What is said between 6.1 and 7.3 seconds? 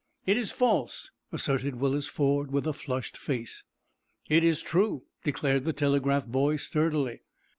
boy, sturdily.